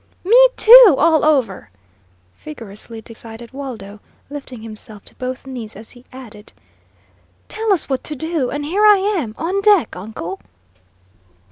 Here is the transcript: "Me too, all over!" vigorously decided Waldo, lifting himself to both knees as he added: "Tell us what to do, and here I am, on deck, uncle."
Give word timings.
"Me 0.23 0.49
too, 0.57 0.95
all 0.97 1.23
over!" 1.23 1.69
vigorously 2.39 3.01
decided 3.03 3.53
Waldo, 3.53 3.99
lifting 4.31 4.63
himself 4.63 5.05
to 5.05 5.13
both 5.13 5.45
knees 5.45 5.75
as 5.75 5.91
he 5.91 6.05
added: 6.11 6.51
"Tell 7.47 7.71
us 7.71 7.87
what 7.87 8.03
to 8.05 8.15
do, 8.15 8.49
and 8.49 8.65
here 8.65 8.83
I 8.83 8.97
am, 8.97 9.35
on 9.37 9.61
deck, 9.61 9.95
uncle." 9.95 10.39